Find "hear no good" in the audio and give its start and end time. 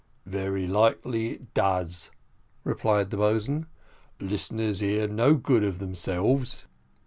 4.79-5.63